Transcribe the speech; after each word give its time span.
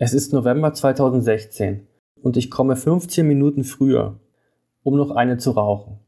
Es 0.00 0.14
ist 0.14 0.32
November 0.32 0.72
2016 0.72 1.84
und 2.22 2.36
ich 2.36 2.52
komme 2.52 2.76
15 2.76 3.26
Minuten 3.26 3.64
früher, 3.64 4.20
um 4.84 4.96
noch 4.96 5.10
eine 5.10 5.38
zu 5.38 5.50
rauchen. 5.50 5.98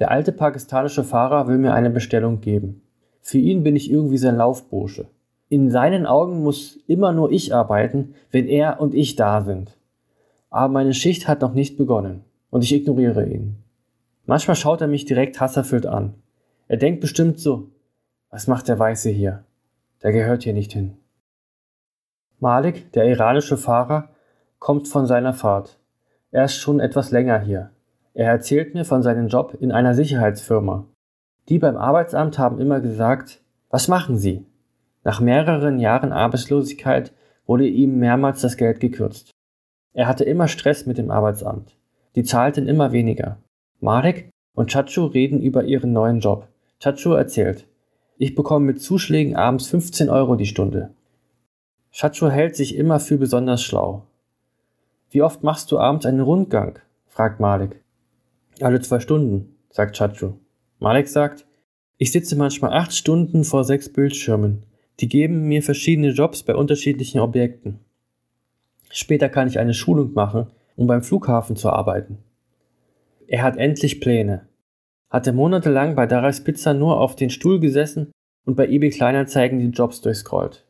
Der 0.00 0.10
alte 0.10 0.32
pakistanische 0.32 1.04
Fahrer 1.04 1.46
will 1.46 1.58
mir 1.58 1.72
eine 1.72 1.90
Bestellung 1.90 2.40
geben. 2.40 2.82
Für 3.20 3.38
ihn 3.38 3.62
bin 3.62 3.76
ich 3.76 3.88
irgendwie 3.88 4.18
sein 4.18 4.34
Laufbursche. 4.34 5.06
In 5.48 5.70
seinen 5.70 6.06
Augen 6.06 6.42
muss 6.42 6.80
immer 6.88 7.12
nur 7.12 7.30
ich 7.30 7.54
arbeiten, 7.54 8.16
wenn 8.32 8.48
er 8.48 8.80
und 8.80 8.96
ich 8.96 9.14
da 9.14 9.42
sind. 9.42 9.78
Aber 10.48 10.72
meine 10.72 10.92
Schicht 10.92 11.28
hat 11.28 11.40
noch 11.40 11.54
nicht 11.54 11.76
begonnen 11.76 12.24
und 12.50 12.64
ich 12.64 12.74
ignoriere 12.74 13.28
ihn. 13.28 13.58
Manchmal 14.26 14.56
schaut 14.56 14.80
er 14.80 14.88
mich 14.88 15.04
direkt 15.04 15.40
hasserfüllt 15.40 15.86
an. 15.86 16.14
Er 16.66 16.78
denkt 16.78 17.00
bestimmt 17.00 17.38
so, 17.38 17.68
was 18.28 18.48
macht 18.48 18.66
der 18.66 18.80
Weiße 18.80 19.10
hier? 19.10 19.44
Der 20.02 20.10
gehört 20.10 20.42
hier 20.42 20.52
nicht 20.52 20.72
hin. 20.72 20.96
Malik, 22.40 22.90
der 22.92 23.04
iranische 23.04 23.58
Fahrer, 23.58 24.08
kommt 24.58 24.88
von 24.88 25.06
seiner 25.06 25.34
Fahrt. 25.34 25.78
Er 26.30 26.46
ist 26.46 26.54
schon 26.54 26.80
etwas 26.80 27.10
länger 27.10 27.38
hier. 27.38 27.70
Er 28.14 28.28
erzählt 28.28 28.74
mir 28.74 28.86
von 28.86 29.02
seinem 29.02 29.28
Job 29.28 29.56
in 29.60 29.72
einer 29.72 29.94
Sicherheitsfirma. 29.94 30.86
Die 31.50 31.58
beim 31.58 31.76
Arbeitsamt 31.76 32.38
haben 32.38 32.58
immer 32.58 32.80
gesagt, 32.80 33.42
was 33.68 33.88
machen 33.88 34.16
Sie? 34.16 34.46
Nach 35.04 35.20
mehreren 35.20 35.78
Jahren 35.78 36.12
Arbeitslosigkeit 36.12 37.12
wurde 37.46 37.66
ihm 37.66 37.98
mehrmals 37.98 38.40
das 38.40 38.56
Geld 38.56 38.80
gekürzt. 38.80 39.30
Er 39.92 40.06
hatte 40.06 40.24
immer 40.24 40.48
Stress 40.48 40.86
mit 40.86 40.96
dem 40.96 41.10
Arbeitsamt. 41.10 41.76
Die 42.14 42.22
zahlten 42.22 42.68
immer 42.68 42.92
weniger. 42.92 43.36
Marek 43.80 44.30
und 44.54 44.70
Chacho 44.70 45.06
reden 45.06 45.42
über 45.42 45.64
ihren 45.64 45.92
neuen 45.92 46.20
Job. 46.20 46.48
Chacho 46.78 47.12
erzählt, 47.12 47.66
ich 48.16 48.34
bekomme 48.34 48.66
mit 48.66 48.82
Zuschlägen 48.82 49.36
abends 49.36 49.66
15 49.68 50.08
Euro 50.08 50.36
die 50.36 50.46
Stunde. 50.46 50.90
Chacho 51.92 52.30
hält 52.30 52.54
sich 52.54 52.76
immer 52.76 53.00
für 53.00 53.18
besonders 53.18 53.62
schlau. 53.62 54.06
Wie 55.10 55.22
oft 55.22 55.42
machst 55.42 55.72
du 55.72 55.78
abends 55.78 56.06
einen 56.06 56.20
Rundgang? 56.20 56.78
fragt 57.08 57.40
Malik. 57.40 57.82
Alle 58.60 58.80
zwei 58.80 59.00
Stunden, 59.00 59.56
sagt 59.70 59.96
Chacho. 59.96 60.38
Malik 60.78 61.08
sagt, 61.08 61.46
ich 61.98 62.12
sitze 62.12 62.36
manchmal 62.36 62.72
acht 62.72 62.94
Stunden 62.94 63.44
vor 63.44 63.64
sechs 63.64 63.92
Bildschirmen. 63.92 64.64
Die 65.00 65.08
geben 65.08 65.48
mir 65.48 65.62
verschiedene 65.62 66.10
Jobs 66.10 66.44
bei 66.44 66.54
unterschiedlichen 66.54 67.20
Objekten. 67.20 67.80
Später 68.90 69.28
kann 69.28 69.48
ich 69.48 69.58
eine 69.58 69.74
Schulung 69.74 70.12
machen, 70.14 70.46
um 70.76 70.86
beim 70.86 71.02
Flughafen 71.02 71.56
zu 71.56 71.70
arbeiten. 71.70 72.18
Er 73.26 73.42
hat 73.42 73.56
endlich 73.56 74.00
Pläne. 74.00 74.46
Hatte 75.10 75.32
monatelang 75.32 75.96
bei 75.96 76.06
Darais 76.06 76.44
Pizza 76.44 76.72
nur 76.72 77.00
auf 77.00 77.16
den 77.16 77.30
Stuhl 77.30 77.58
gesessen 77.58 78.12
und 78.44 78.56
bei 78.56 78.68
eBay 78.68 78.90
Kleinanzeigen 78.90 79.58
die 79.58 79.76
Jobs 79.76 80.00
durchscrollt. 80.00 80.64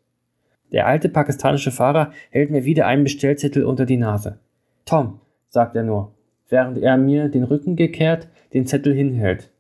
Der 0.73 0.87
alte 0.87 1.09
pakistanische 1.09 1.71
Fahrer 1.71 2.13
hält 2.31 2.51
mir 2.51 2.65
wieder 2.65 2.87
einen 2.87 3.05
Bestellzettel 3.05 3.65
unter 3.65 3.87
die 3.87 3.97
Nase. 3.97 4.39
Tom, 4.85 5.21
sagt 5.49 5.75
er 5.77 5.83
nur, 5.83 6.13
während 6.49 6.79
er 6.79 6.97
mir 6.97 7.29
den 7.29 7.45
Rücken 7.45 7.77
gekehrt 7.77 8.29
den 8.53 8.67
Zettel 8.67 8.95
hinhält. 8.95 9.51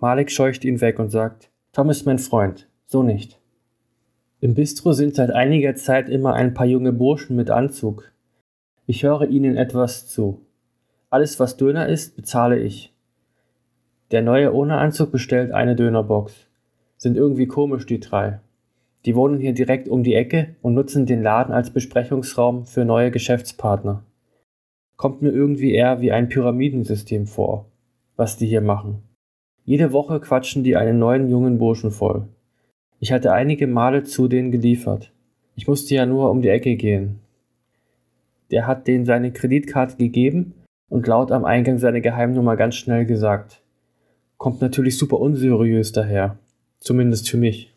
Malik 0.00 0.30
scheucht 0.30 0.64
ihn 0.64 0.80
weg 0.80 0.98
und 0.98 1.10
sagt, 1.10 1.50
Tom 1.72 1.90
ist 1.90 2.06
mein 2.06 2.18
Freund, 2.18 2.68
so 2.86 3.02
nicht. 3.02 3.40
Im 4.40 4.54
Bistro 4.54 4.92
sind 4.92 5.14
seit 5.14 5.30
einiger 5.30 5.74
Zeit 5.76 6.08
immer 6.08 6.34
ein 6.34 6.54
paar 6.54 6.66
junge 6.66 6.92
Burschen 6.92 7.36
mit 7.36 7.50
Anzug. 7.50 8.12
Ich 8.86 9.04
höre 9.04 9.28
ihnen 9.28 9.56
etwas 9.56 10.08
zu. 10.08 10.44
Alles, 11.10 11.38
was 11.38 11.56
Döner 11.56 11.88
ist, 11.88 12.16
bezahle 12.16 12.58
ich. 12.58 12.92
Der 14.10 14.22
neue 14.22 14.52
ohne 14.52 14.78
Anzug 14.78 15.12
bestellt 15.12 15.52
eine 15.52 15.76
Dönerbox. 15.76 16.48
Sind 16.96 17.16
irgendwie 17.16 17.46
komisch, 17.46 17.86
die 17.86 18.00
drei. 18.00 18.40
Die 19.04 19.16
wohnen 19.16 19.40
hier 19.40 19.52
direkt 19.52 19.88
um 19.88 20.02
die 20.02 20.14
Ecke 20.14 20.54
und 20.62 20.74
nutzen 20.74 21.06
den 21.06 21.22
Laden 21.22 21.52
als 21.52 21.70
Besprechungsraum 21.70 22.66
für 22.66 22.84
neue 22.84 23.10
Geschäftspartner. 23.10 24.04
Kommt 24.96 25.22
mir 25.22 25.30
irgendwie 25.30 25.74
eher 25.74 26.00
wie 26.00 26.12
ein 26.12 26.28
Pyramidensystem 26.28 27.26
vor, 27.26 27.66
was 28.16 28.36
die 28.36 28.46
hier 28.46 28.60
machen. 28.60 29.02
Jede 29.64 29.92
Woche 29.92 30.20
quatschen 30.20 30.62
die 30.62 30.76
einen 30.76 30.98
neuen 30.98 31.28
jungen 31.28 31.58
Burschen 31.58 31.90
voll. 31.90 32.28
Ich 33.00 33.10
hatte 33.10 33.32
einige 33.32 33.66
Male 33.66 34.04
zu 34.04 34.28
denen 34.28 34.52
geliefert. 34.52 35.12
Ich 35.56 35.66
musste 35.66 35.94
ja 35.94 36.06
nur 36.06 36.30
um 36.30 36.40
die 36.40 36.48
Ecke 36.48 36.76
gehen. 36.76 37.18
Der 38.52 38.66
hat 38.66 38.86
denen 38.86 39.04
seine 39.04 39.32
Kreditkarte 39.32 39.96
gegeben 39.96 40.54
und 40.88 41.06
laut 41.06 41.32
am 41.32 41.44
Eingang 41.44 41.78
seine 41.78 42.00
Geheimnummer 42.00 42.56
ganz 42.56 42.76
schnell 42.76 43.06
gesagt. 43.06 43.62
Kommt 44.36 44.60
natürlich 44.60 44.98
super 44.98 45.18
unseriös 45.18 45.90
daher. 45.92 46.38
Zumindest 46.78 47.30
für 47.30 47.38
mich. 47.38 47.71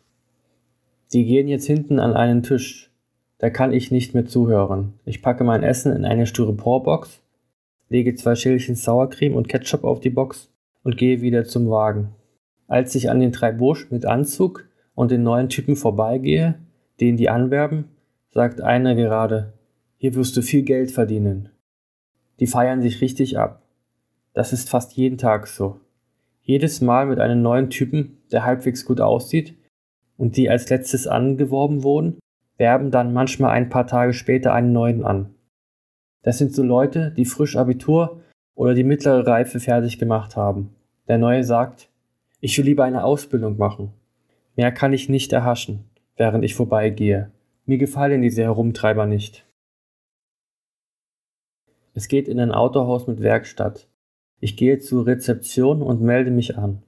Die 1.12 1.24
gehen 1.24 1.46
jetzt 1.46 1.66
hinten 1.66 2.00
an 2.00 2.14
einen 2.14 2.42
Tisch. 2.42 2.90
Da 3.38 3.50
kann 3.50 3.72
ich 3.72 3.90
nicht 3.90 4.14
mehr 4.14 4.26
zuhören. 4.26 4.94
Ich 5.04 5.22
packe 5.22 5.44
mein 5.44 5.62
Essen 5.62 5.92
in 5.92 6.04
eine 6.04 6.26
Styroporbox, 6.26 7.22
lege 7.88 8.14
zwei 8.14 8.34
Schälchen 8.34 8.74
Sauercreme 8.74 9.34
und 9.34 9.48
Ketchup 9.48 9.84
auf 9.84 10.00
die 10.00 10.10
Box 10.10 10.50
und 10.82 10.96
gehe 10.96 11.20
wieder 11.20 11.44
zum 11.44 11.70
Wagen. 11.70 12.08
Als 12.66 12.94
ich 12.94 13.08
an 13.08 13.20
den 13.20 13.32
drei 13.32 13.52
Burschen 13.52 13.88
mit 13.90 14.04
Anzug 14.04 14.68
und 14.94 15.10
den 15.10 15.22
neuen 15.22 15.48
Typen 15.48 15.76
vorbeigehe, 15.76 16.56
den 17.00 17.16
die 17.16 17.28
anwerben, 17.28 17.84
sagt 18.30 18.60
einer 18.60 18.94
gerade, 18.96 19.52
hier 19.98 20.14
wirst 20.14 20.36
du 20.36 20.42
viel 20.42 20.62
Geld 20.62 20.90
verdienen. 20.90 21.50
Die 22.40 22.46
feiern 22.46 22.82
sich 22.82 23.00
richtig 23.00 23.38
ab. 23.38 23.62
Das 24.34 24.52
ist 24.52 24.68
fast 24.68 24.94
jeden 24.94 25.18
Tag 25.18 25.46
so. 25.46 25.78
Jedes 26.42 26.80
Mal 26.80 27.06
mit 27.06 27.20
einem 27.20 27.42
neuen 27.42 27.70
Typen, 27.70 28.18
der 28.32 28.44
halbwegs 28.44 28.84
gut 28.84 29.00
aussieht 29.00 29.54
und 30.16 30.36
die 30.36 30.50
als 30.50 30.68
letztes 30.68 31.06
angeworben 31.06 31.82
wurden, 31.82 32.18
werben 32.58 32.90
dann 32.90 33.12
manchmal 33.12 33.50
ein 33.50 33.68
paar 33.68 33.86
Tage 33.86 34.12
später 34.12 34.52
einen 34.52 34.72
neuen 34.72 35.04
an. 35.04 35.34
Das 36.22 36.38
sind 36.38 36.54
so 36.54 36.62
Leute, 36.62 37.12
die 37.16 37.24
frisch 37.24 37.56
Abitur 37.56 38.20
oder 38.54 38.74
die 38.74 38.84
mittlere 38.84 39.26
Reife 39.26 39.60
fertig 39.60 39.98
gemacht 39.98 40.36
haben. 40.36 40.74
Der 41.08 41.18
Neue 41.18 41.44
sagt, 41.44 41.88
ich 42.40 42.56
will 42.58 42.64
lieber 42.64 42.84
eine 42.84 43.04
Ausbildung 43.04 43.58
machen. 43.58 43.92
Mehr 44.56 44.72
kann 44.72 44.92
ich 44.92 45.08
nicht 45.08 45.32
erhaschen, 45.32 45.84
während 46.16 46.44
ich 46.44 46.54
vorbeigehe. 46.54 47.30
Mir 47.66 47.78
gefallen 47.78 48.22
diese 48.22 48.42
Herumtreiber 48.42 49.06
nicht. 49.06 49.46
Es 51.94 52.08
geht 52.08 52.28
in 52.28 52.40
ein 52.40 52.52
Autohaus 52.52 53.06
mit 53.06 53.20
Werkstatt. 53.22 53.88
Ich 54.40 54.56
gehe 54.56 54.78
zur 54.78 55.06
Rezeption 55.06 55.82
und 55.82 56.02
melde 56.02 56.30
mich 56.30 56.58
an. 56.58 56.82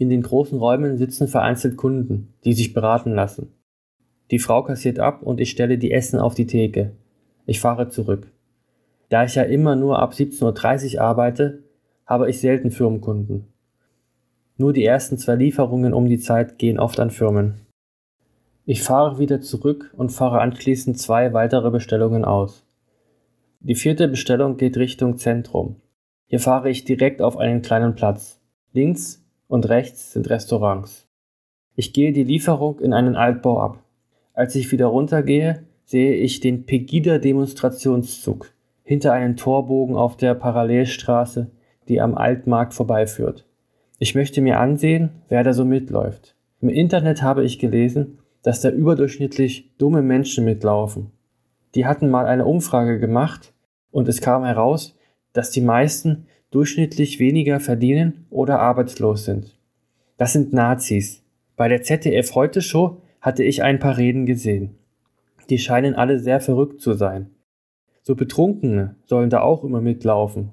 In 0.00 0.08
den 0.08 0.22
großen 0.22 0.58
Räumen 0.58 0.96
sitzen 0.96 1.28
vereinzelt 1.28 1.76
Kunden, 1.76 2.32
die 2.44 2.54
sich 2.54 2.72
beraten 2.72 3.12
lassen. 3.12 3.52
Die 4.30 4.38
Frau 4.38 4.62
kassiert 4.62 4.98
ab 4.98 5.22
und 5.22 5.40
ich 5.40 5.50
stelle 5.50 5.76
die 5.76 5.92
Essen 5.92 6.18
auf 6.18 6.34
die 6.34 6.46
Theke. 6.46 6.92
Ich 7.44 7.60
fahre 7.60 7.90
zurück. 7.90 8.32
Da 9.10 9.24
ich 9.24 9.34
ja 9.34 9.42
immer 9.42 9.76
nur 9.76 9.98
ab 9.98 10.14
17.30 10.14 10.94
Uhr 10.94 11.02
arbeite, 11.02 11.64
habe 12.06 12.30
ich 12.30 12.40
selten 12.40 12.70
Firmenkunden. 12.70 13.48
Nur 14.56 14.72
die 14.72 14.86
ersten 14.86 15.18
zwei 15.18 15.34
Lieferungen 15.34 15.92
um 15.92 16.08
die 16.08 16.18
Zeit 16.18 16.56
gehen 16.56 16.78
oft 16.78 16.98
an 16.98 17.10
Firmen. 17.10 17.56
Ich 18.64 18.82
fahre 18.82 19.18
wieder 19.18 19.42
zurück 19.42 19.92
und 19.98 20.12
fahre 20.12 20.40
anschließend 20.40 20.98
zwei 20.98 21.34
weitere 21.34 21.70
Bestellungen 21.70 22.24
aus. 22.24 22.64
Die 23.60 23.74
vierte 23.74 24.08
Bestellung 24.08 24.56
geht 24.56 24.78
Richtung 24.78 25.18
Zentrum. 25.18 25.76
Hier 26.26 26.40
fahre 26.40 26.70
ich 26.70 26.86
direkt 26.86 27.20
auf 27.20 27.36
einen 27.36 27.60
kleinen 27.60 27.94
Platz. 27.94 28.40
Links 28.72 29.20
und 29.50 29.68
rechts 29.68 30.12
sind 30.12 30.30
Restaurants. 30.30 31.08
Ich 31.74 31.92
gehe 31.92 32.12
die 32.12 32.24
Lieferung 32.24 32.78
in 32.78 32.92
einen 32.92 33.16
Altbau 33.16 33.60
ab. 33.60 33.82
Als 34.32 34.54
ich 34.54 34.70
wieder 34.70 34.86
runtergehe, 34.86 35.64
sehe 35.84 36.14
ich 36.14 36.38
den 36.38 36.66
Pegida-Demonstrationszug 36.66 38.52
hinter 38.84 39.12
einem 39.12 39.36
Torbogen 39.36 39.96
auf 39.96 40.16
der 40.16 40.34
Parallelstraße, 40.34 41.50
die 41.88 42.00
am 42.00 42.14
Altmarkt 42.14 42.74
vorbeiführt. 42.74 43.44
Ich 43.98 44.14
möchte 44.14 44.40
mir 44.40 44.60
ansehen, 44.60 45.10
wer 45.28 45.42
da 45.42 45.52
so 45.52 45.64
mitläuft. 45.64 46.36
Im 46.60 46.68
Internet 46.68 47.22
habe 47.22 47.44
ich 47.44 47.58
gelesen, 47.58 48.18
dass 48.42 48.60
da 48.60 48.70
überdurchschnittlich 48.70 49.76
dumme 49.78 50.02
Menschen 50.02 50.44
mitlaufen. 50.44 51.10
Die 51.74 51.86
hatten 51.86 52.08
mal 52.08 52.26
eine 52.26 52.46
Umfrage 52.46 53.00
gemacht 53.00 53.52
und 53.90 54.08
es 54.08 54.20
kam 54.20 54.44
heraus, 54.44 54.96
dass 55.32 55.50
die 55.50 55.60
meisten 55.60 56.26
durchschnittlich 56.50 57.18
weniger 57.18 57.60
verdienen 57.60 58.26
oder 58.30 58.60
arbeitslos 58.60 59.24
sind. 59.24 59.56
Das 60.16 60.32
sind 60.32 60.52
Nazis. 60.52 61.22
Bei 61.56 61.68
der 61.68 61.82
ZDF 61.82 62.34
Heute 62.34 62.62
Show 62.62 63.00
hatte 63.20 63.44
ich 63.44 63.62
ein 63.62 63.78
paar 63.78 63.96
Reden 63.96 64.26
gesehen. 64.26 64.76
Die 65.48 65.58
scheinen 65.58 65.94
alle 65.94 66.18
sehr 66.18 66.40
verrückt 66.40 66.80
zu 66.80 66.94
sein. 66.94 67.30
So 68.02 68.14
Betrunkene 68.14 68.96
sollen 69.06 69.30
da 69.30 69.40
auch 69.40 69.64
immer 69.64 69.80
mitlaufen. 69.80 70.52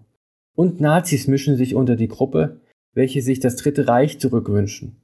Und 0.55 0.81
Nazis 0.81 1.27
mischen 1.27 1.55
sich 1.55 1.75
unter 1.75 1.95
die 1.95 2.07
Gruppe, 2.07 2.61
welche 2.94 3.21
sich 3.21 3.39
das 3.39 3.55
Dritte 3.55 3.88
Reich 3.88 4.19
zurückwünschen. 4.19 4.97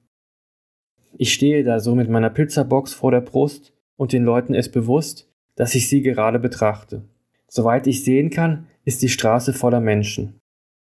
Ich 1.16 1.34
stehe 1.34 1.63
da 1.63 1.80
so 1.80 1.94
mit 1.94 2.10
meiner 2.10 2.31
Pizzabox 2.31 2.94
vor 2.94 3.12
der 3.12 3.22
Brust 3.22 3.72
und 3.98 4.13
den 4.13 4.24
Leuten 4.24 4.56
ist 4.56 4.72
bewusst, 4.72 5.30
dass 5.56 5.75
ich 5.75 5.88
sie 5.88 6.01
gerade 6.01 6.40
betrachte. 6.40 7.04
Soweit 7.48 7.86
ich 7.86 8.04
sehen 8.04 8.31
kann, 8.31 8.66
ist 8.84 9.04
die 9.04 9.10
Straße 9.10 9.54
voller 9.54 9.80
Menschen. 9.80 10.40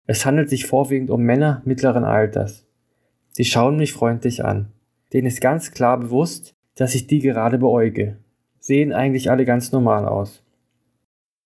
Es 0.08 0.26
handelt 0.26 0.50
sich 0.50 0.66
vorwiegend 0.66 1.10
um 1.10 1.22
Männer 1.24 1.62
mittleren 1.66 2.04
Alters. 2.04 2.66
Sie 3.32 3.46
schauen 3.46 3.78
mich 3.78 3.94
freundlich 3.94 4.46
an. 4.46 4.72
Denen 5.14 5.28
ist 5.28 5.42
ganz 5.42 5.72
klar 5.72 6.00
bewusst, 6.00 6.54
dass 6.76 6.96
ich 6.96 7.08
die 7.08 7.20
gerade 7.20 7.58
beäuge. 7.58 8.18
Sehen 8.60 8.94
eigentlich 8.94 9.30
alle 9.30 9.46
ganz 9.46 9.72
normal 9.72 10.06
aus. 10.06 10.44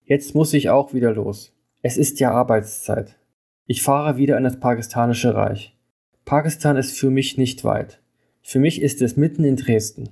Jetzt 0.05 0.35
muss 0.35 0.53
ich 0.53 0.69
auch 0.69 0.93
wieder 0.93 1.13
los. 1.13 1.53
Es 1.81 1.97
ist 1.97 2.19
ja 2.19 2.31
Arbeitszeit. 2.31 3.17
Ich 3.65 3.83
fahre 3.83 4.17
wieder 4.17 4.37
in 4.37 4.43
das 4.43 4.59
pakistanische 4.59 5.35
Reich. 5.35 5.77
Pakistan 6.25 6.77
ist 6.77 6.97
für 6.97 7.09
mich 7.09 7.37
nicht 7.37 7.63
weit. 7.63 8.01
Für 8.41 8.59
mich 8.59 8.81
ist 8.81 9.01
es 9.01 9.17
mitten 9.17 9.43
in 9.43 9.55
Dresden. 9.55 10.09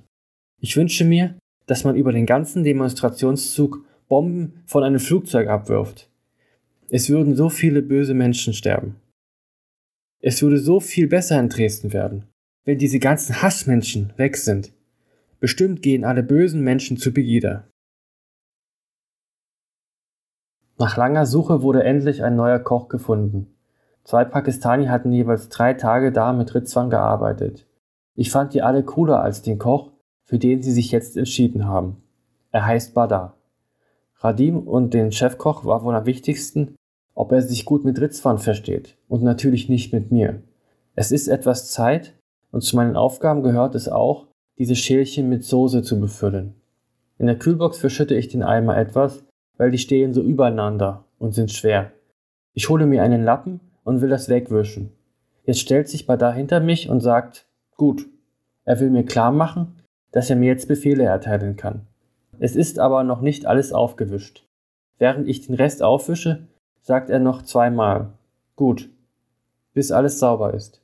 Ich 0.60 0.76
wünsche 0.76 1.04
mir, 1.04 1.36
dass 1.66 1.84
man 1.84 1.96
über 1.96 2.12
den 2.12 2.26
ganzen 2.26 2.64
Demonstrationszug 2.64 3.84
Bomben 4.08 4.62
von 4.66 4.84
einem 4.84 5.00
Flugzeug 5.00 5.48
abwirft. 5.48 6.08
Es 6.90 7.10
würden 7.10 7.36
so 7.36 7.50
viele 7.50 7.82
böse 7.82 8.14
Menschen 8.14 8.54
sterben. 8.54 8.96
Es 10.20 10.40
würde 10.42 10.58
so 10.58 10.80
viel 10.80 11.06
besser 11.06 11.38
in 11.38 11.50
Dresden 11.50 11.92
werden, 11.92 12.24
wenn 12.64 12.78
diese 12.78 12.98
ganzen 12.98 13.42
Hassmenschen 13.42 14.14
weg 14.16 14.38
sind. 14.38 14.72
Bestimmt 15.38 15.82
gehen 15.82 16.04
alle 16.04 16.22
bösen 16.22 16.62
Menschen 16.62 16.96
zu 16.96 17.12
Pegida. 17.12 17.68
Nach 20.78 20.96
langer 20.96 21.26
Suche 21.26 21.60
wurde 21.62 21.84
endlich 21.84 22.22
ein 22.22 22.36
neuer 22.36 22.58
Koch 22.58 22.88
gefunden. 22.88 23.54
Zwei 24.04 24.24
Pakistani 24.24 24.86
hatten 24.86 25.12
jeweils 25.12 25.50
drei 25.50 25.74
Tage 25.74 26.10
da 26.10 26.32
mit 26.32 26.54
Rizwan 26.54 26.88
gearbeitet. 26.88 27.66
Ich 28.14 28.30
fand 28.30 28.54
die 28.54 28.62
alle 28.62 28.82
cooler 28.82 29.20
als 29.20 29.42
den 29.42 29.58
Koch, 29.58 29.92
für 30.24 30.38
den 30.38 30.62
sie 30.62 30.72
sich 30.72 30.90
jetzt 30.90 31.18
entschieden 31.18 31.66
haben. 31.66 32.02
Er 32.50 32.64
heißt 32.64 32.94
Badar. 32.94 33.36
Radim 34.20 34.66
und 34.66 34.94
den 34.94 35.12
Chefkoch 35.12 35.64
war 35.64 35.84
wohl 35.84 35.94
am 35.94 36.06
wichtigsten, 36.06 36.74
ob 37.18 37.32
er 37.32 37.42
sich 37.42 37.64
gut 37.64 37.84
mit 37.84 38.00
Rizwan 38.00 38.38
versteht 38.38 38.96
und 39.08 39.24
natürlich 39.24 39.68
nicht 39.68 39.92
mit 39.92 40.12
mir. 40.12 40.40
Es 40.94 41.10
ist 41.10 41.26
etwas 41.26 41.68
Zeit 41.68 42.14
und 42.52 42.62
zu 42.62 42.76
meinen 42.76 42.94
Aufgaben 42.94 43.42
gehört 43.42 43.74
es 43.74 43.88
auch, 43.88 44.28
diese 44.56 44.76
Schälchen 44.76 45.28
mit 45.28 45.42
Soße 45.42 45.82
zu 45.82 45.98
befüllen. 45.98 46.54
In 47.18 47.26
der 47.26 47.36
Kühlbox 47.36 47.76
verschütte 47.76 48.14
ich 48.14 48.28
den 48.28 48.44
Eimer 48.44 48.76
etwas, 48.76 49.24
weil 49.56 49.72
die 49.72 49.78
stehen 49.78 50.14
so 50.14 50.22
übereinander 50.22 51.06
und 51.18 51.34
sind 51.34 51.50
schwer. 51.50 51.90
Ich 52.54 52.68
hole 52.68 52.86
mir 52.86 53.02
einen 53.02 53.24
Lappen 53.24 53.58
und 53.82 54.00
will 54.00 54.10
das 54.10 54.28
wegwischen. 54.28 54.92
Jetzt 55.44 55.58
stellt 55.58 55.88
sich 55.88 56.06
Badar 56.06 56.34
hinter 56.34 56.60
mich 56.60 56.88
und 56.88 57.00
sagt, 57.00 57.48
gut. 57.76 58.06
Er 58.64 58.78
will 58.78 58.90
mir 58.90 59.04
klar 59.04 59.32
machen, 59.32 59.82
dass 60.12 60.30
er 60.30 60.36
mir 60.36 60.46
jetzt 60.46 60.68
Befehle 60.68 61.02
erteilen 61.02 61.56
kann. 61.56 61.88
Es 62.38 62.54
ist 62.54 62.78
aber 62.78 63.02
noch 63.02 63.22
nicht 63.22 63.44
alles 63.44 63.72
aufgewischt. 63.72 64.46
Während 64.98 65.26
ich 65.26 65.44
den 65.46 65.56
Rest 65.56 65.82
aufwische, 65.82 66.46
sagt 66.88 67.10
er 67.10 67.18
noch 67.18 67.42
zweimal, 67.42 68.14
gut, 68.56 68.88
bis 69.74 69.92
alles 69.92 70.20
sauber 70.20 70.54
ist. 70.54 70.80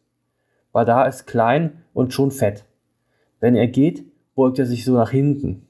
Badar 0.71 1.09
ist 1.09 1.27
klein 1.27 1.83
und 1.95 2.13
schon 2.13 2.31
fett. 2.31 2.67
Wenn 3.41 3.55
er 3.55 3.69
geht, 3.69 4.05
beugt 4.35 4.59
er 4.59 4.67
sich 4.67 4.85
so 4.85 4.93
nach 4.93 5.13
hinten. 5.13 5.67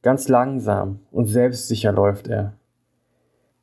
Ganz 0.00 0.28
langsam 0.28 1.00
und 1.12 1.26
selbstsicher 1.26 1.92
läuft 1.92 2.28
er. 2.28 2.54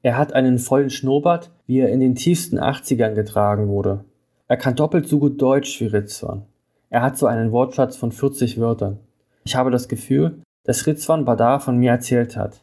Er 0.04 0.16
hat 0.16 0.34
einen 0.34 0.60
vollen 0.60 0.92
Schnurrbart, 0.92 1.50
wie 1.66 1.80
er 1.80 1.90
in 1.90 2.00
den 2.00 2.14
tiefsten 2.14 2.60
80ern 2.60 3.16
getragen 3.16 3.68
wurde. 3.68 4.06
Er 4.48 4.58
kann 4.58 4.76
doppelt 4.76 5.08
so 5.08 5.18
gut 5.18 5.42
Deutsch 5.42 5.82
wie 5.82 5.88
Rizwan. 5.88 6.44
Er 6.92 7.02
hat 7.02 7.18
so 7.18 7.26
einen 7.26 7.52
Wortschatz 7.52 7.98
von 7.98 8.12
40 8.12 8.60
Wörtern. 8.60 9.00
Ich 9.44 9.56
habe 9.56 9.72
das 9.72 9.88
Gefühl, 9.88 10.44
dass 10.66 10.86
Rizwan 10.86 11.26
Badar 11.26 11.60
von 11.62 11.78
mir 11.78 11.90
erzählt 11.90 12.38
hat. 12.38 12.62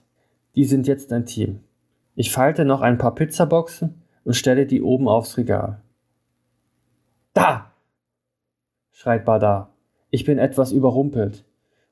Die 0.54 0.64
sind 0.64 0.86
jetzt 0.86 1.12
ein 1.12 1.26
Team. 1.26 1.58
Ich 2.20 2.32
falte 2.32 2.64
noch 2.64 2.80
ein 2.80 2.98
paar 2.98 3.14
Pizzaboxen 3.14 4.02
und 4.24 4.34
stelle 4.34 4.66
die 4.66 4.82
oben 4.82 5.06
aufs 5.06 5.36
Regal. 5.36 5.80
Da! 7.32 7.70
schreit 8.90 9.24
Badar. 9.24 9.72
Ich 10.10 10.24
bin 10.24 10.36
etwas 10.36 10.72
überrumpelt. 10.72 11.44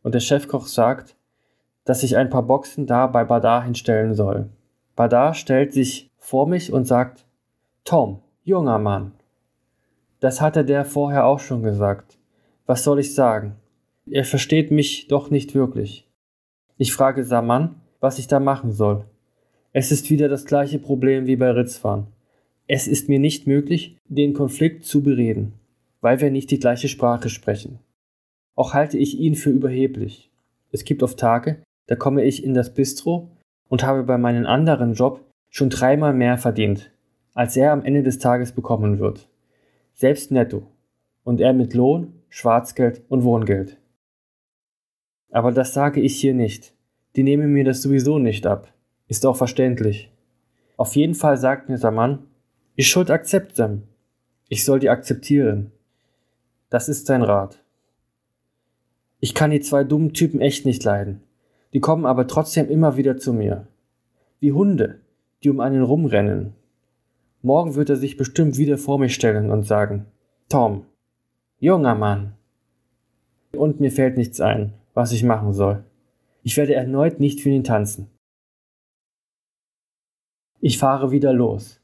Und 0.02 0.16
der 0.16 0.20
Chefkoch 0.20 0.66
sagt, 0.66 1.14
dass 1.84 2.02
ich 2.02 2.16
ein 2.16 2.28
paar 2.28 2.42
Boxen 2.42 2.88
da 2.88 3.06
bei 3.06 3.22
Badar 3.22 3.62
hinstellen 3.62 4.14
soll. 4.14 4.50
Badar 4.96 5.32
stellt 5.32 5.72
sich 5.72 6.10
vor 6.18 6.48
mich 6.48 6.72
und 6.72 6.86
sagt, 6.86 7.24
Tom, 7.84 8.20
junger 8.42 8.80
Mann. 8.80 9.12
Das 10.18 10.40
hatte 10.40 10.64
der 10.64 10.84
vorher 10.84 11.24
auch 11.24 11.38
schon 11.38 11.62
gesagt. 11.62 12.18
Was 12.66 12.82
soll 12.82 12.98
ich 12.98 13.14
sagen? 13.14 13.54
Er 14.10 14.24
versteht 14.24 14.72
mich 14.72 15.06
doch 15.06 15.30
nicht 15.30 15.54
wirklich. 15.54 16.10
Ich 16.78 16.92
frage 16.92 17.22
Saman, 17.22 17.80
was 18.00 18.18
ich 18.18 18.26
da 18.26 18.40
machen 18.40 18.72
soll. 18.72 19.04
Es 19.78 19.92
ist 19.92 20.08
wieder 20.08 20.30
das 20.30 20.46
gleiche 20.46 20.78
Problem 20.78 21.26
wie 21.26 21.36
bei 21.36 21.50
Ritzwan. 21.50 22.06
Es 22.66 22.88
ist 22.88 23.10
mir 23.10 23.18
nicht 23.18 23.46
möglich, 23.46 23.98
den 24.08 24.32
Konflikt 24.32 24.86
zu 24.86 25.02
bereden, 25.02 25.52
weil 26.00 26.18
wir 26.22 26.30
nicht 26.30 26.50
die 26.50 26.58
gleiche 26.58 26.88
Sprache 26.88 27.28
sprechen. 27.28 27.78
Auch 28.54 28.72
halte 28.72 28.96
ich 28.96 29.18
ihn 29.18 29.34
für 29.34 29.50
überheblich. 29.50 30.30
Es 30.72 30.84
gibt 30.84 31.02
oft 31.02 31.18
Tage, 31.18 31.62
da 31.88 31.94
komme 31.94 32.24
ich 32.24 32.42
in 32.42 32.54
das 32.54 32.72
Bistro 32.72 33.28
und 33.68 33.84
habe 33.84 34.04
bei 34.04 34.16
meinem 34.16 34.46
anderen 34.46 34.94
Job 34.94 35.20
schon 35.50 35.68
dreimal 35.68 36.14
mehr 36.14 36.38
verdient, 36.38 36.90
als 37.34 37.54
er 37.54 37.72
am 37.72 37.84
Ende 37.84 38.02
des 38.02 38.18
Tages 38.18 38.52
bekommen 38.52 38.98
wird. 38.98 39.28
Selbst 39.92 40.30
netto. 40.30 40.62
Und 41.22 41.38
er 41.38 41.52
mit 41.52 41.74
Lohn, 41.74 42.14
Schwarzgeld 42.30 43.02
und 43.10 43.24
Wohngeld. 43.24 43.76
Aber 45.30 45.52
das 45.52 45.74
sage 45.74 46.00
ich 46.00 46.16
hier 46.16 46.32
nicht. 46.32 46.72
Die 47.14 47.22
nehmen 47.22 47.52
mir 47.52 47.64
das 47.64 47.82
sowieso 47.82 48.18
nicht 48.18 48.46
ab. 48.46 48.72
Ist 49.08 49.24
auch 49.26 49.36
verständlich. 49.36 50.10
Auf 50.76 50.96
jeden 50.96 51.14
Fall 51.14 51.36
sagt 51.36 51.68
mir 51.68 51.78
der 51.78 51.90
Mann, 51.90 52.26
ich 52.74 52.88
schuld 52.88 53.10
akzeptem. 53.10 53.84
Ich 54.48 54.64
soll 54.64 54.80
die 54.80 54.90
akzeptieren. 54.90 55.72
Das 56.70 56.88
ist 56.88 57.06
sein 57.06 57.22
Rat. 57.22 57.62
Ich 59.20 59.34
kann 59.34 59.50
die 59.50 59.60
zwei 59.60 59.84
dummen 59.84 60.12
Typen 60.12 60.40
echt 60.40 60.66
nicht 60.66 60.84
leiden. 60.84 61.22
Die 61.72 61.80
kommen 61.80 62.06
aber 62.06 62.26
trotzdem 62.26 62.68
immer 62.68 62.96
wieder 62.96 63.16
zu 63.16 63.32
mir. 63.32 63.66
Wie 64.40 64.52
Hunde, 64.52 65.00
die 65.42 65.50
um 65.50 65.60
einen 65.60 65.82
rumrennen. 65.82 66.52
Morgen 67.42 67.74
wird 67.74 67.90
er 67.90 67.96
sich 67.96 68.16
bestimmt 68.16 68.58
wieder 68.58 68.78
vor 68.78 68.98
mich 68.98 69.14
stellen 69.14 69.50
und 69.50 69.64
sagen, 69.64 70.06
Tom, 70.48 70.84
junger 71.58 71.94
Mann. 71.94 72.34
Und 73.52 73.80
mir 73.80 73.90
fällt 73.90 74.16
nichts 74.16 74.40
ein 74.40 74.74
was 74.96 75.12
ich 75.12 75.22
machen 75.22 75.52
soll. 75.52 75.84
Ich 76.42 76.56
werde 76.56 76.74
erneut 76.74 77.20
nicht 77.20 77.42
für 77.42 77.50
ihn 77.50 77.64
tanzen. 77.64 78.08
Ich 80.60 80.78
fahre 80.78 81.10
wieder 81.10 81.32
los. 81.32 81.80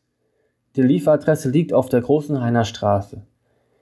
Die 0.77 0.83
Lieferadresse 0.83 1.51
liegt 1.51 1.75
auf 1.75 1.89
der 1.89 2.01
großen 2.01 2.37
Rainer 2.37 2.65
Straße. 2.65 3.23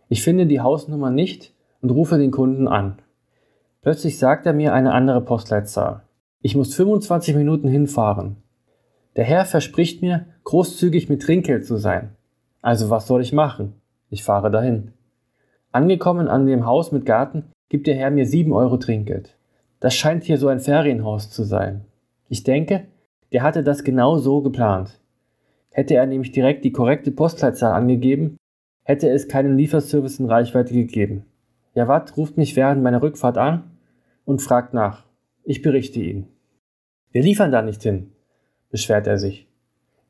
Ich 0.08 0.22
finde 0.22 0.46
die 0.46 0.60
Hausnummer 0.60 1.10
nicht 1.10 1.54
und 1.80 1.90
rufe 1.90 2.18
den 2.18 2.32
Kunden 2.32 2.66
an. 2.66 2.98
Plötzlich 3.82 4.18
sagt 4.18 4.46
er 4.46 4.52
mir 4.52 4.74
eine 4.74 4.92
andere 4.92 5.20
Postleitzahl. 5.20 6.02
Ich 6.42 6.56
muss 6.56 6.74
25 6.74 7.36
Minuten 7.36 7.68
hinfahren. 7.68 8.36
Der 9.16 9.24
Herr 9.24 9.44
verspricht 9.44 10.02
mir, 10.02 10.26
großzügig 10.44 11.08
mit 11.08 11.22
Trinkgeld 11.22 11.64
zu 11.64 11.76
sein. 11.76 12.16
Also 12.60 12.90
was 12.90 13.06
soll 13.06 13.22
ich 13.22 13.32
machen? 13.32 13.74
Ich 14.08 14.24
fahre 14.24 14.50
dahin. 14.50 14.92
Angekommen 15.72 16.28
an 16.28 16.46
dem 16.46 16.66
Haus 16.66 16.90
mit 16.90 17.06
Garten 17.06 17.44
gibt 17.68 17.86
der 17.86 17.94
Herr 17.94 18.10
mir 18.10 18.26
sieben 18.26 18.52
Euro 18.52 18.76
Trinkgeld. 18.76 19.36
Das 19.78 19.94
scheint 19.94 20.24
hier 20.24 20.36
so 20.36 20.48
ein 20.48 20.60
Ferienhaus 20.60 21.30
zu 21.30 21.44
sein. 21.44 21.84
Ich 22.28 22.42
denke, 22.42 22.86
der 23.32 23.42
hatte 23.42 23.62
das 23.62 23.84
genau 23.84 24.18
so 24.18 24.40
geplant. 24.42 25.00
Hätte 25.70 25.94
er 25.94 26.06
nämlich 26.06 26.32
direkt 26.32 26.64
die 26.64 26.72
korrekte 26.72 27.10
Postleitzahl 27.10 27.72
angegeben, 27.72 28.36
hätte 28.82 29.08
es 29.08 29.28
keinen 29.28 29.56
Lieferservice 29.56 30.18
in 30.18 30.26
Reichweite 30.26 30.74
gegeben. 30.74 31.24
Jawad 31.74 32.16
ruft 32.16 32.36
mich 32.36 32.56
während 32.56 32.82
meiner 32.82 33.02
Rückfahrt 33.02 33.38
an 33.38 33.70
und 34.24 34.42
fragt 34.42 34.74
nach. 34.74 35.04
Ich 35.44 35.62
berichte 35.62 36.00
ihn. 36.00 36.26
Wir 37.12 37.22
liefern 37.22 37.52
da 37.52 37.62
nicht 37.62 37.82
hin, 37.82 38.12
beschwert 38.70 39.06
er 39.06 39.18
sich. 39.18 39.48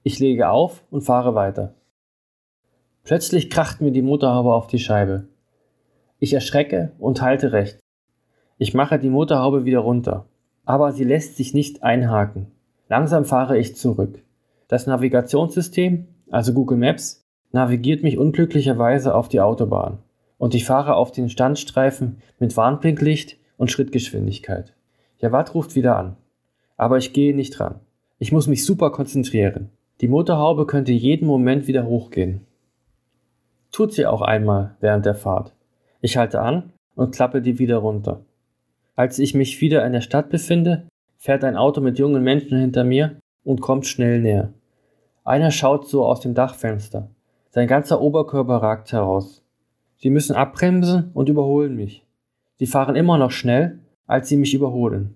Ich 0.02 0.18
lege 0.18 0.48
auf 0.48 0.82
und 0.90 1.02
fahre 1.02 1.34
weiter. 1.34 1.74
Plötzlich 3.04 3.50
kracht 3.50 3.80
mir 3.80 3.92
die 3.92 4.02
Motorhaube 4.02 4.54
auf 4.54 4.66
die 4.66 4.78
Scheibe. 4.78 5.28
Ich 6.18 6.32
erschrecke 6.32 6.92
und 6.98 7.22
halte 7.22 7.52
rechts. 7.52 7.80
Ich 8.58 8.74
mache 8.74 8.98
die 8.98 9.10
Motorhaube 9.10 9.64
wieder 9.64 9.80
runter. 9.80 10.26
Aber 10.64 10.92
sie 10.92 11.04
lässt 11.04 11.36
sich 11.36 11.54
nicht 11.54 11.82
einhaken. 11.82 12.52
Langsam 12.90 13.24
fahre 13.24 13.56
ich 13.56 13.76
zurück. 13.76 14.20
Das 14.66 14.88
Navigationssystem, 14.88 16.08
also 16.28 16.52
Google 16.52 16.76
Maps, 16.76 17.24
navigiert 17.52 18.02
mich 18.02 18.18
unglücklicherweise 18.18 19.14
auf 19.14 19.28
die 19.28 19.40
Autobahn. 19.40 19.98
Und 20.38 20.56
ich 20.56 20.64
fahre 20.64 20.96
auf 20.96 21.12
den 21.12 21.28
Standstreifen 21.28 22.20
mit 22.40 22.56
Warnblinklicht 22.56 23.36
und 23.56 23.70
Schrittgeschwindigkeit. 23.70 24.74
Jawad 25.20 25.54
ruft 25.54 25.76
wieder 25.76 25.96
an. 25.96 26.16
Aber 26.76 26.98
ich 26.98 27.12
gehe 27.12 27.34
nicht 27.34 27.60
ran. 27.60 27.76
Ich 28.18 28.32
muss 28.32 28.48
mich 28.48 28.64
super 28.64 28.90
konzentrieren. 28.90 29.70
Die 30.00 30.08
Motorhaube 30.08 30.66
könnte 30.66 30.90
jeden 30.90 31.28
Moment 31.28 31.68
wieder 31.68 31.86
hochgehen. 31.86 32.40
Tut 33.70 33.92
sie 33.92 34.06
auch 34.06 34.22
einmal 34.22 34.74
während 34.80 35.06
der 35.06 35.14
Fahrt. 35.14 35.54
Ich 36.00 36.16
halte 36.16 36.40
an 36.40 36.72
und 36.96 37.14
klappe 37.14 37.40
die 37.40 37.60
wieder 37.60 37.76
runter. 37.76 38.24
Als 38.96 39.20
ich 39.20 39.32
mich 39.34 39.60
wieder 39.60 39.86
in 39.86 39.92
der 39.92 40.00
Stadt 40.00 40.28
befinde, 40.28 40.88
fährt 41.20 41.44
ein 41.44 41.56
Auto 41.56 41.82
mit 41.82 41.98
jungen 41.98 42.24
Menschen 42.24 42.58
hinter 42.58 42.82
mir 42.82 43.16
und 43.44 43.60
kommt 43.60 43.86
schnell 43.86 44.20
näher. 44.20 44.52
Einer 45.22 45.50
schaut 45.50 45.86
so 45.86 46.04
aus 46.04 46.20
dem 46.20 46.34
Dachfenster. 46.34 47.10
Sein 47.50 47.68
ganzer 47.68 48.00
Oberkörper 48.00 48.56
ragt 48.56 48.90
heraus. 48.92 49.44
Sie 49.98 50.08
müssen 50.08 50.34
abbremsen 50.34 51.10
und 51.12 51.28
überholen 51.28 51.76
mich. 51.76 52.04
Sie 52.58 52.66
fahren 52.66 52.96
immer 52.96 53.18
noch 53.18 53.30
schnell, 53.30 53.80
als 54.06 54.28
sie 54.28 54.36
mich 54.38 54.54
überholen. 54.54 55.14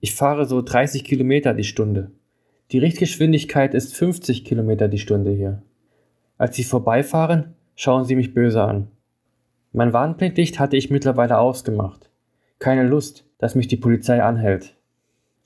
Ich 0.00 0.14
fahre 0.14 0.46
so 0.46 0.62
30 0.62 1.04
Kilometer 1.04 1.52
die 1.52 1.64
Stunde. 1.64 2.10
Die 2.70 2.78
Richtgeschwindigkeit 2.78 3.74
ist 3.74 3.94
50 3.94 4.44
Kilometer 4.44 4.88
die 4.88 4.98
Stunde 4.98 5.30
hier. 5.30 5.62
Als 6.38 6.56
Sie 6.56 6.64
vorbeifahren, 6.64 7.54
schauen 7.76 8.04
Sie 8.04 8.16
mich 8.16 8.34
böse 8.34 8.62
an. 8.62 8.88
Mein 9.72 9.92
Warnblinklicht 9.92 10.58
hatte 10.58 10.76
ich 10.76 10.90
mittlerweile 10.90 11.38
ausgemacht. 11.38 12.10
Keine 12.58 12.84
Lust, 12.84 13.26
dass 13.38 13.54
mich 13.54 13.68
die 13.68 13.76
Polizei 13.76 14.22
anhält. 14.22 14.74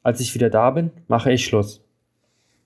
Als 0.09 0.21
ich 0.21 0.35
wieder 0.35 0.49
da 0.49 0.71
bin, 0.71 0.91
mache 1.07 1.31
ich 1.33 1.45
Schluss. 1.45 1.83